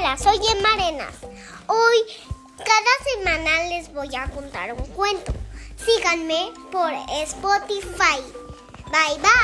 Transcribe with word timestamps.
Hola, 0.00 0.16
soy 0.16 0.38
Emma 0.56 0.72
Arenas. 0.72 1.14
Hoy, 1.66 1.96
cada 2.56 3.04
semana 3.12 3.64
les 3.68 3.92
voy 3.92 4.08
a 4.16 4.30
contar 4.30 4.72
un 4.72 4.86
cuento. 4.94 5.30
Síganme 5.76 6.52
por 6.72 6.90
Spotify. 7.10 8.18
Bye 8.90 9.18
bye. 9.20 9.39